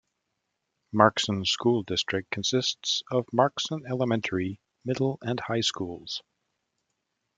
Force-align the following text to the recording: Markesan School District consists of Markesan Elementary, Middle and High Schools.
Markesan 0.91 1.45
School 1.45 1.83
District 1.83 2.31
consists 2.31 3.03
of 3.11 3.27
Markesan 3.27 3.81
Elementary, 3.87 4.59
Middle 4.83 5.19
and 5.21 5.39
High 5.41 5.61
Schools. 5.61 6.23